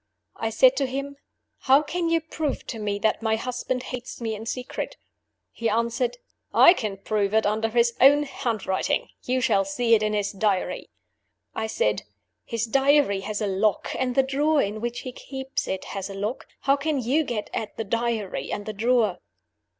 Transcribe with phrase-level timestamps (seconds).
[0.37, 1.17] "I said to him,
[1.59, 4.97] 'How can you prove to me that my husband hates me in secret?'
[5.51, 6.17] "He answered,
[6.55, 10.89] 'I can prove it under his own handwriting; you shall see it in his Diary.'
[11.53, 12.01] "I said,
[12.45, 16.15] 'His Diary has a lock; and the drawer in which he keeps it has a
[16.15, 16.47] lock.
[16.61, 19.19] How can you get at the Diary and the drawer?